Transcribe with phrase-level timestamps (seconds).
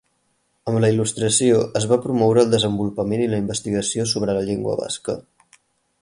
[0.69, 5.21] Amb la Il·lustració es va promoure el desenvolupament i la investigació sobre la llengua basca.